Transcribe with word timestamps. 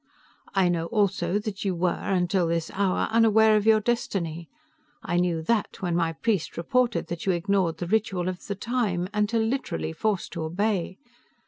I 0.55 0.67
know 0.67 0.87
also 0.87 1.37
that 1.37 1.63
you 1.63 1.75
were, 1.75 1.91
until 1.91 2.47
this 2.47 2.71
hour, 2.73 3.07
unaware 3.11 3.55
of 3.55 3.67
your 3.67 3.79
destiny. 3.79 4.49
I 5.03 5.17
knew 5.17 5.43
that 5.43 5.79
when 5.83 5.95
my 5.95 6.11
priest 6.13 6.57
reported 6.57 7.05
that 7.09 7.27
you 7.27 7.33
ignored 7.33 7.77
the 7.77 7.85
Ritual 7.85 8.27
Of 8.27 8.47
The 8.47 8.55
Time, 8.55 9.07
until 9.13 9.43
literally 9.43 9.93
forced 9.93 10.33
to 10.33 10.41
obey. 10.41 10.97